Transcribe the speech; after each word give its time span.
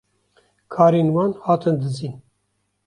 kerên 0.73 1.09
wan 1.15 1.31
hatin 1.43 1.75
dizîn 1.81 2.13